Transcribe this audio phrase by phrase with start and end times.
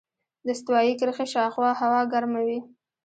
[0.45, 2.59] د استوایي کرښې شاوخوا هوا ګرمه وي.